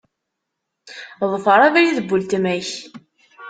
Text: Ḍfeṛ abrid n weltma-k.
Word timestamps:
Ḍfeṛ 1.31 1.59
abrid 1.67 1.97
n 2.01 2.05
weltma-k. 2.09 2.69